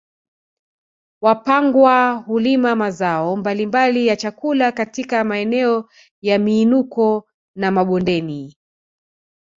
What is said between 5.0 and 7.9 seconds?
maeneo ya miinuko na